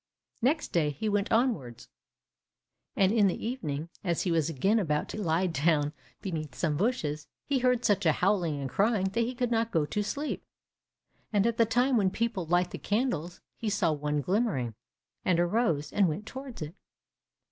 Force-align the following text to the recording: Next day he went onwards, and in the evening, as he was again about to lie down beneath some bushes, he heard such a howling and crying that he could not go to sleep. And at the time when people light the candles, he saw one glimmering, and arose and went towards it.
Next 0.41 0.69
day 0.69 0.89
he 0.89 1.07
went 1.07 1.31
onwards, 1.31 1.87
and 2.95 3.11
in 3.11 3.27
the 3.27 3.45
evening, 3.45 3.89
as 4.03 4.23
he 4.23 4.31
was 4.31 4.49
again 4.49 4.79
about 4.79 5.07
to 5.09 5.21
lie 5.21 5.45
down 5.45 5.93
beneath 6.23 6.55
some 6.55 6.75
bushes, 6.75 7.27
he 7.45 7.59
heard 7.59 7.85
such 7.85 8.07
a 8.07 8.13
howling 8.13 8.59
and 8.59 8.67
crying 8.67 9.09
that 9.09 9.19
he 9.21 9.35
could 9.35 9.51
not 9.51 9.69
go 9.69 9.85
to 9.85 10.01
sleep. 10.01 10.43
And 11.31 11.45
at 11.45 11.57
the 11.57 11.67
time 11.67 11.97
when 11.97 12.09
people 12.09 12.47
light 12.47 12.71
the 12.71 12.79
candles, 12.79 13.41
he 13.57 13.69
saw 13.69 13.91
one 13.91 14.21
glimmering, 14.21 14.73
and 15.23 15.39
arose 15.39 15.93
and 15.93 16.09
went 16.09 16.25
towards 16.25 16.63
it. 16.63 16.73